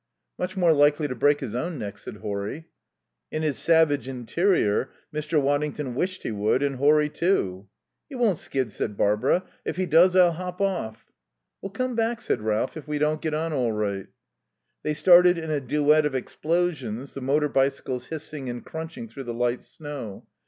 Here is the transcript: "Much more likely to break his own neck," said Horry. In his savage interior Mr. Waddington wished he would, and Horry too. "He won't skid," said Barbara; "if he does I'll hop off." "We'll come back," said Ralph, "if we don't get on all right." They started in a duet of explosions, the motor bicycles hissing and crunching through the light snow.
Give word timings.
"Much 0.39 0.57
more 0.57 0.73
likely 0.73 1.07
to 1.07 1.13
break 1.13 1.41
his 1.41 1.53
own 1.53 1.77
neck," 1.77 1.95
said 1.95 2.15
Horry. 2.17 2.65
In 3.31 3.43
his 3.43 3.59
savage 3.59 4.07
interior 4.07 4.89
Mr. 5.13 5.39
Waddington 5.39 5.93
wished 5.93 6.23
he 6.23 6.31
would, 6.31 6.63
and 6.63 6.77
Horry 6.77 7.07
too. 7.07 7.67
"He 8.09 8.15
won't 8.15 8.39
skid," 8.39 8.71
said 8.71 8.97
Barbara; 8.97 9.43
"if 9.63 9.75
he 9.75 9.85
does 9.85 10.15
I'll 10.15 10.31
hop 10.31 10.59
off." 10.59 11.05
"We'll 11.61 11.69
come 11.69 11.95
back," 11.95 12.19
said 12.19 12.41
Ralph, 12.41 12.75
"if 12.75 12.87
we 12.87 12.97
don't 12.97 13.21
get 13.21 13.35
on 13.35 13.53
all 13.53 13.73
right." 13.73 14.07
They 14.81 14.95
started 14.95 15.37
in 15.37 15.51
a 15.51 15.61
duet 15.61 16.03
of 16.07 16.15
explosions, 16.15 17.13
the 17.13 17.21
motor 17.21 17.47
bicycles 17.47 18.07
hissing 18.07 18.49
and 18.49 18.65
crunching 18.65 19.07
through 19.07 19.25
the 19.25 19.35
light 19.35 19.61
snow. 19.61 20.25